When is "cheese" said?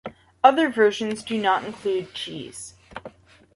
2.15-2.73